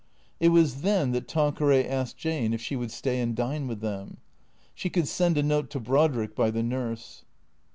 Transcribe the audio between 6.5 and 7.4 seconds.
nurse.